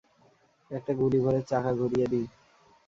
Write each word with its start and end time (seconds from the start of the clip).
একটা 0.71 0.91
গুলি 0.99 1.19
ভরে 1.19 1.41
চাকা 1.49 1.71
ঘুরিয়ে 1.73 2.07
দেই। 2.11 2.25